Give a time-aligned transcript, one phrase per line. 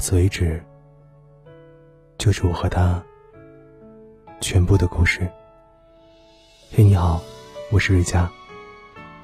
[0.00, 0.58] 到此为止，
[2.16, 3.04] 就是我和他
[4.40, 5.30] 全部的故事。
[6.72, 7.20] 嘿，你好，
[7.70, 8.26] 我是瑞佳，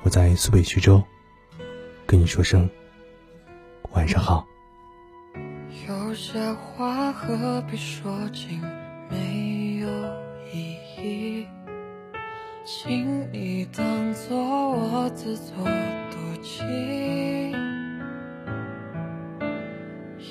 [0.03, 1.03] 我在苏北徐州，
[2.07, 2.69] 跟你说声
[3.93, 4.47] 晚上好。
[5.89, 8.61] 有些话何必说尽，
[9.09, 9.89] 没有
[10.53, 11.47] 意义，
[12.67, 14.37] 请你当作
[14.73, 17.66] 我自作多情。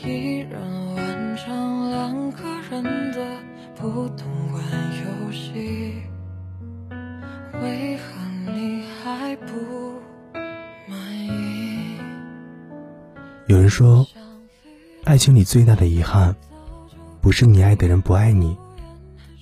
[0.06, 0.62] 一人
[0.96, 3.26] 完成两个人的
[3.76, 4.64] 不同玩
[5.00, 5.96] 游戏，
[7.60, 10.00] 为何你还不
[10.88, 11.98] 满意？
[13.48, 14.06] 有人说，
[15.06, 16.36] 爱情里最大的遗憾，
[17.20, 18.56] 不是你爱的人不爱你，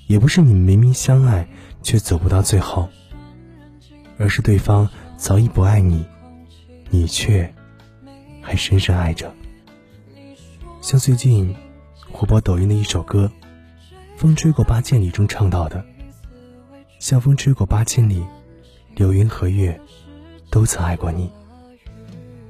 [0.07, 1.45] 也不是你明明相爱
[1.81, 2.87] 却走不到最后，
[4.17, 6.05] 而是对方早已不爱你，
[6.89, 7.53] 你却
[8.41, 9.29] 还深深爱着。
[10.83, 11.55] 像最近
[12.11, 13.31] 火爆抖音的一首歌
[14.17, 15.83] 《风吹过八千里》中唱到的
[16.99, 18.21] ：“像风吹过八千里，
[18.93, 19.79] 流云和月
[20.51, 21.31] 都曾爱过你。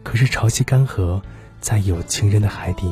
[0.02, 1.22] 可是潮汐干涸，
[1.59, 2.92] 在有情人的海底，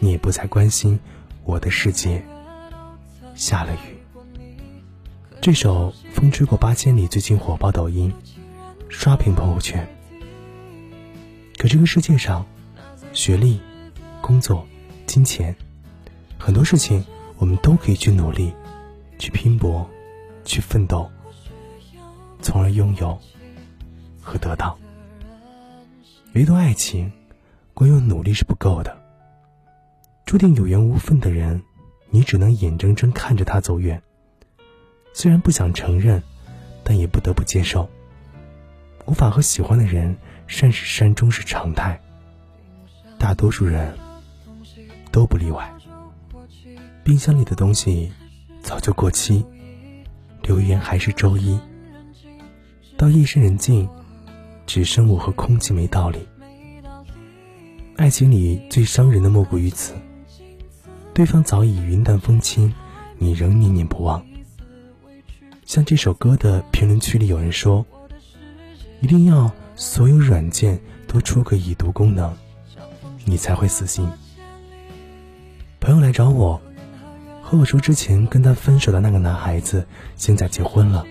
[0.00, 0.98] 你也不再关心
[1.44, 2.20] 我的世界。
[3.36, 4.02] 下了雨，
[5.40, 8.12] 这首《风吹过八千里》最近火爆抖音，
[8.88, 9.88] 刷屏朋友圈。
[11.56, 12.44] 可这个世界上，
[13.12, 13.60] 学历……
[14.20, 14.66] 工作、
[15.06, 15.54] 金钱，
[16.38, 17.04] 很多事情
[17.36, 18.52] 我们都可以去努力、
[19.18, 19.88] 去拼搏、
[20.44, 21.10] 去奋斗，
[22.42, 23.18] 从而拥有
[24.20, 24.78] 和得到。
[26.34, 27.10] 唯独爱情，
[27.72, 28.96] 光用努力是不够的。
[30.26, 31.62] 注定有缘无分的人，
[32.10, 34.02] 你只能眼睁睁看着他走远。
[35.14, 36.22] 虽然不想承认，
[36.84, 37.88] 但也不得不接受。
[39.06, 40.14] 无法和喜欢的人
[40.46, 41.98] 善始善终是常态。
[43.18, 43.96] 大多数人。
[45.18, 45.68] 都不例外。
[47.02, 48.12] 冰箱里的东西
[48.62, 49.44] 早就过期，
[50.44, 51.58] 留言还是周一。
[52.96, 53.88] 到夜深人静，
[54.64, 56.20] 只剩我和空气没道理。
[57.96, 59.92] 爱情里最伤人的莫过于此，
[61.12, 62.72] 对方早已云淡风轻，
[63.18, 64.24] 你仍念念不忘。
[65.64, 67.84] 像这首歌的评论区里有人说
[69.02, 72.32] ：“一定要所有软件都出个已读功能，
[73.24, 74.08] 你才会死心。”
[75.88, 76.60] 朋友来找我，
[77.42, 81.02] 和我说之前跟他分手的那个男孩子现在结婚了，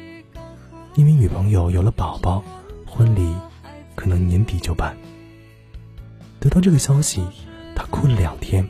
[0.94, 2.44] 因为女朋友有了宝宝，
[2.86, 3.36] 婚礼
[3.96, 4.96] 可能年底就办。
[6.40, 7.26] 得到这个消息，
[7.76, 8.64] 他哭了两天。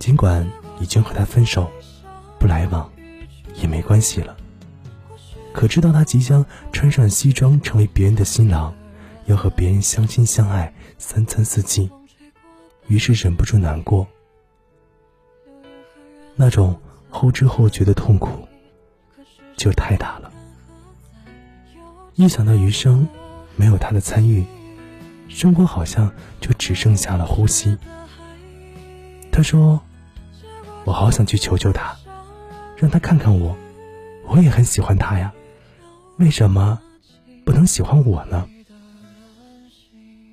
[0.00, 0.44] 尽管
[0.80, 1.70] 已经和他分手，
[2.40, 2.90] 不来往
[3.54, 4.36] 也没关系了，
[5.52, 8.74] 可知道他即将穿上西装成为别人的新郎，
[9.26, 11.88] 要和别人相亲相爱三餐四季，
[12.88, 14.04] 于是忍不住难过。
[16.36, 16.80] 那种
[17.10, 18.46] 后知后觉的痛苦，
[19.56, 20.32] 就太大了。
[22.14, 23.08] 一想到余生
[23.56, 24.44] 没有他的参与，
[25.28, 27.76] 生活好像就只剩下了呼吸。
[29.30, 29.80] 他说
[30.84, 31.96] ：“我好想去求求他，
[32.76, 33.56] 让他看看我，
[34.28, 35.32] 我也很喜欢他呀，
[36.18, 36.80] 为什么
[37.44, 38.48] 不能喜欢我呢？”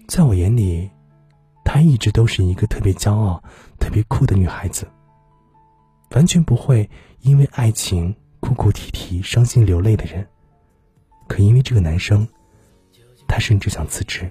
[0.07, 0.89] 在我眼里，
[1.63, 3.41] 她一直都是一个特别骄傲、
[3.79, 4.87] 特别酷的女孩子。
[6.11, 6.89] 完全不会
[7.21, 10.27] 因为爱情哭哭啼啼、伤心流泪的人，
[11.27, 12.27] 可因为这个男生，
[13.27, 14.29] 他甚至想辞职。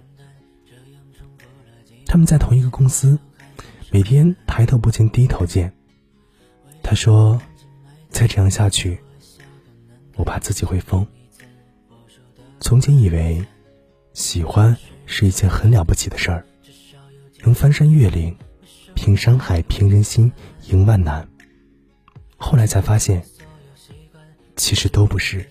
[2.06, 3.18] 他们在同一个公司，
[3.90, 5.72] 每天抬头不见低头见。
[6.82, 7.40] 他说
[8.10, 8.98] ：“再这样下去，
[10.16, 11.06] 我怕自己会疯。”
[12.58, 13.44] 从前以为，
[14.12, 14.76] 喜欢
[15.06, 16.44] 是一件很了不起的事儿，
[17.44, 18.36] 能翻山越岭，
[18.96, 20.30] 平山海，平人心，
[20.68, 21.26] 赢万难。
[22.40, 23.22] 后来才发现，
[24.56, 25.46] 其实都不是。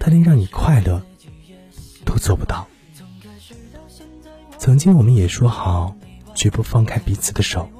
[0.00, 1.00] 他连让你快乐
[2.04, 2.66] 都做不到。
[4.58, 5.94] 曾经我们也说好，
[6.34, 7.70] 绝不放开彼此的手，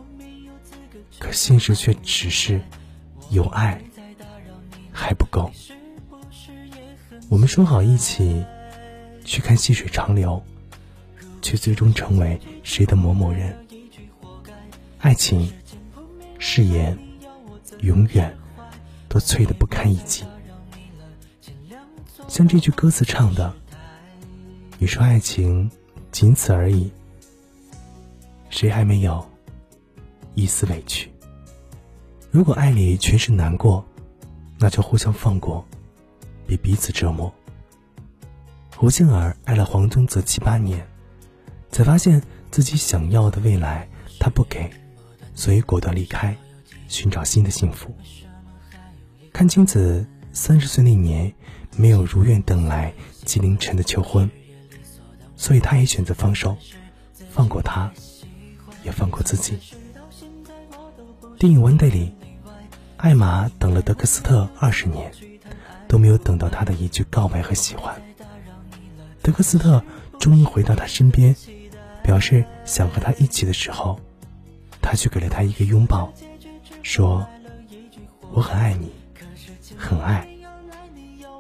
[1.18, 2.60] 可现实却只是
[3.30, 3.82] 有爱
[4.92, 5.50] 还不够。
[7.30, 8.44] 我们说好一起
[9.24, 10.44] 去看细水长流，
[11.40, 13.66] 却最终成为谁的某某人。
[14.98, 15.50] 爱情，
[16.38, 16.96] 誓言。
[17.82, 18.34] 永远
[19.08, 20.24] 都脆得不堪一击，
[22.28, 23.52] 像这句歌词唱的
[24.78, 25.70] ：“你说爱情
[26.10, 26.90] 仅此而已，
[28.50, 29.24] 谁还没有
[30.34, 31.10] 一丝委屈？
[32.30, 33.84] 如果爱里全是难过，
[34.58, 35.66] 那就互相放过，
[36.46, 37.32] 别彼此折磨。”
[38.76, 40.84] 胡杏儿爱了黄宗泽七八年，
[41.70, 43.88] 才发现自己想要的未来
[44.18, 44.70] 他不给，
[45.34, 46.36] 所以果断离开，
[46.92, 47.96] 寻找新的幸福。
[49.32, 51.32] 阚清子三十岁那年
[51.76, 52.92] 没有如愿等来
[53.24, 54.30] 纪凌尘的求婚，
[55.34, 56.56] 所以他也选择放手，
[57.30, 57.90] 放过他，
[58.84, 59.58] 也放过自己。
[61.38, 62.14] 电影《One Day》里，
[62.98, 65.10] 艾玛等了德克斯特二十年，
[65.88, 68.00] 都没有等到他的一句告白和喜欢。
[69.22, 69.82] 德克斯特
[70.20, 71.34] 终于回到他身边，
[72.02, 73.98] 表示想和他一起的时候，
[74.82, 76.12] 他却给了他一个拥抱，
[76.82, 77.26] 说
[78.32, 78.90] ：“我很爱你。”
[79.76, 80.28] 很爱，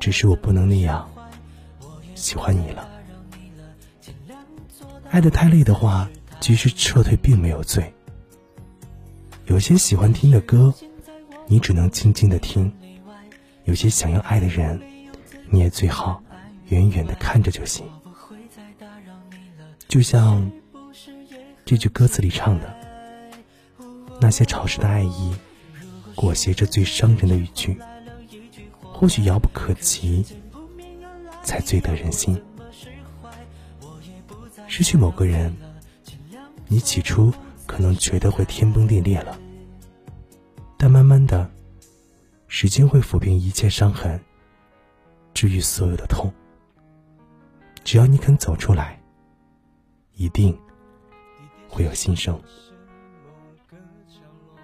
[0.00, 1.08] 只是我不能那样
[2.14, 2.88] 喜欢你了。
[5.10, 6.08] 爱得太累的话，
[6.40, 7.92] 即使撤退并没有罪。
[9.46, 10.74] 有些喜欢听的歌，
[11.46, 12.70] 你只能静静的听；
[13.64, 14.80] 有些想要爱的人，
[15.50, 16.22] 你也最好
[16.68, 17.86] 远远的看着就行。
[19.86, 20.50] 就像
[21.64, 22.74] 这句歌词里唱的
[24.22, 25.34] ：“那些潮湿的爱意，
[26.14, 27.76] 裹挟着最伤人的语句。”
[28.80, 30.24] 或许遥不可及，
[31.42, 32.40] 才最得人心。
[34.68, 35.52] 失去某个人，
[36.68, 37.32] 你起初
[37.66, 39.36] 可能觉得会天崩地裂了，
[40.78, 41.50] 但慢慢的，
[42.46, 44.20] 时间会抚平一切伤痕，
[45.34, 46.32] 治愈所有的痛。
[47.82, 49.02] 只要你肯走出来，
[50.14, 50.56] 一定
[51.68, 52.40] 会有新生。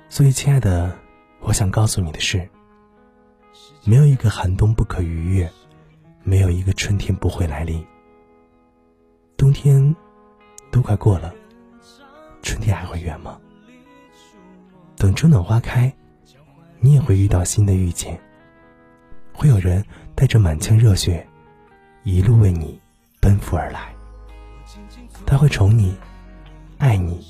[0.09, 0.97] 所以，亲爱的，
[1.41, 2.49] 我想告诉你的是。
[3.85, 5.51] 没有一个寒冬不可逾越，
[6.23, 7.85] 没有一个春天不会来临。
[9.37, 9.95] 冬天
[10.71, 11.33] 都快过了，
[12.43, 13.39] 春天还会远吗？
[14.97, 15.93] 等春暖花开，
[16.81, 18.21] 你也会遇到新的遇见。
[19.33, 19.85] 会有人
[20.15, 21.27] 带着满腔热血，
[22.03, 22.79] 一路为你
[23.21, 23.95] 奔赴而来。
[25.25, 25.97] 他会宠你，
[26.79, 27.25] 爱你，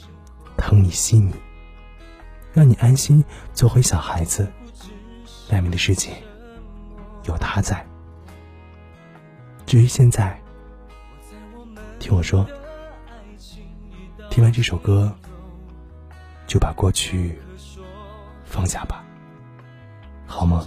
[0.57, 1.33] 疼你，惜你，
[2.58, 3.25] 让你安心
[3.55, 4.50] 做回小孩子。
[5.52, 6.10] 外面的世界。
[7.22, 7.87] 有他在。
[9.64, 10.37] 至于现在，
[12.00, 12.44] 听我说，
[14.28, 15.14] 听完这首歌，
[16.49, 17.38] 就把过去
[18.44, 19.05] 放下吧，
[20.26, 20.66] 好吗？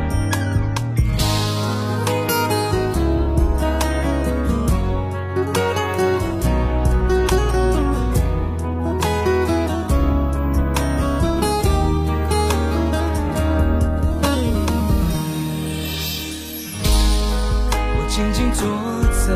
[18.61, 18.69] 躲
[19.11, 19.33] 在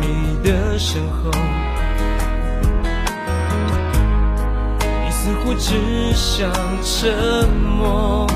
[0.00, 0.04] 你
[0.42, 1.30] 的身后，
[4.80, 6.50] 你似乎只想
[6.82, 7.48] 沉
[7.78, 8.26] 默。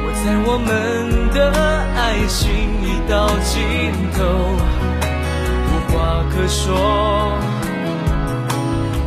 [0.00, 0.68] 我在我们
[1.34, 1.38] 的
[1.96, 1.98] 爱
[2.28, 2.38] 情
[2.80, 3.58] 已到尽
[4.16, 4.18] 头，
[5.66, 5.96] 无话
[6.30, 7.36] 可说，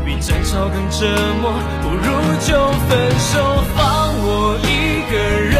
[0.05, 1.07] 比争吵更折
[1.41, 1.43] 磨。
[1.81, 2.03] 不如
[2.45, 2.49] 就
[2.89, 3.31] 分手，
[3.75, 3.79] 放
[4.23, 4.27] 我
[4.61, 4.69] 一
[5.09, 5.55] 个人，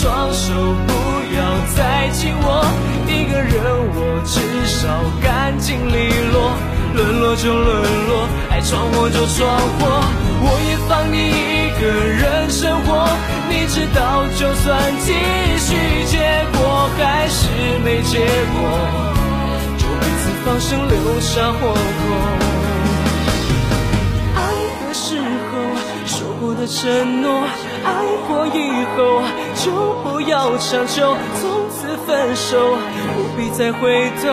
[0.00, 0.52] 双手
[0.86, 0.92] 不。
[1.38, 1.44] 要
[1.76, 2.64] 再紧握
[3.06, 3.52] 一个人，
[3.94, 4.88] 我至少
[5.22, 6.50] 干净利落。
[6.94, 7.66] 沦落就沦
[8.08, 9.46] 落，爱闯祸就闯
[9.78, 10.02] 祸，
[10.42, 13.06] 我也放你一个人生活。
[13.48, 14.66] 你知道，就算
[15.04, 15.12] 继
[15.58, 15.76] 续，
[16.06, 16.18] 结
[16.56, 17.46] 果还是
[17.84, 18.18] 没结
[18.56, 18.58] 果，
[19.78, 22.00] 就彼此放生，留下火候。
[24.34, 24.40] 爱
[24.80, 25.52] 的时候
[26.06, 27.44] 说过的承诺，
[27.84, 27.86] 爱
[28.26, 28.58] 过以
[28.96, 29.22] 后。
[29.58, 29.72] 就
[30.04, 32.76] 不要强求，从此分手，
[33.14, 34.28] 不必再回头，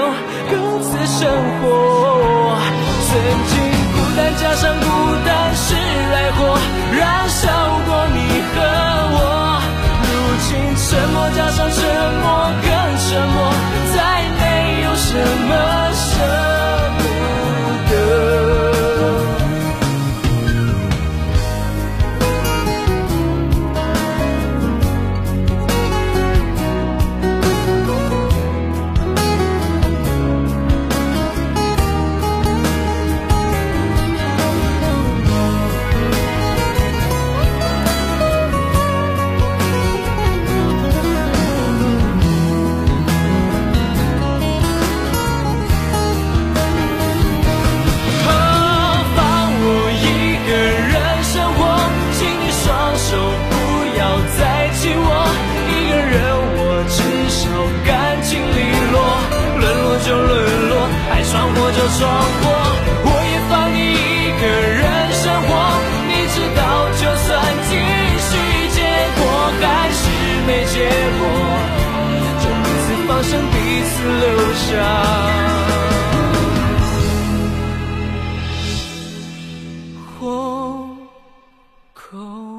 [0.51, 1.27] 各自生
[1.61, 2.55] 活。
[3.07, 3.11] 曾
[3.49, 3.53] 经
[3.93, 4.85] 孤单加上孤
[5.25, 5.73] 单是
[6.13, 6.57] 爱火，
[6.95, 7.49] 燃烧
[7.85, 8.17] 过你
[8.53, 8.55] 和
[9.15, 9.17] 我。
[10.03, 10.07] 如
[10.45, 11.81] 今沉默加上沉
[12.21, 12.25] 默
[12.61, 12.69] 更
[13.01, 13.37] 沉默，
[13.95, 13.97] 再
[14.39, 14.43] 没
[14.83, 15.09] 有什
[15.47, 15.51] 么
[61.97, 62.03] 闯
[62.43, 62.45] 过，
[63.05, 64.43] 我也放你一个
[64.81, 64.83] 人
[65.13, 65.49] 生活。
[66.09, 66.59] 你知道，
[66.99, 67.27] 就算
[67.69, 67.71] 继
[68.27, 68.29] 续，
[68.75, 68.77] 结
[69.15, 69.19] 果
[69.61, 70.03] 还是
[70.45, 70.75] 没结
[71.19, 71.21] 果，
[72.41, 73.55] 就彼此放生，彼
[73.91, 74.67] 此留下。
[80.19, 80.19] 火
[81.93, 82.54] 口。